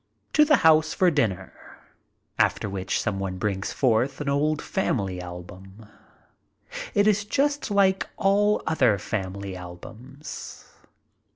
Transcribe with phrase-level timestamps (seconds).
[0.33, 1.53] To the house for dinner,
[2.39, 5.85] after which some one brings forth an old family album.
[6.95, 10.65] It is just like all other family albums.